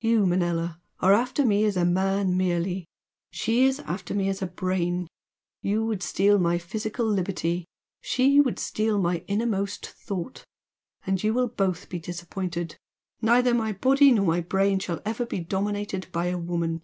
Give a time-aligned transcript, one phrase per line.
[0.00, 2.86] You, Manella, are after me as a man merely
[3.30, 5.06] she is after me as a Brain!
[5.60, 7.66] You would steal my physical liberty,
[8.00, 10.46] she would steal my innermost thought!
[11.06, 12.78] And you will both be disappointed!
[13.20, 16.82] Neither my body nor my brain shall ever be dominated by any woman!"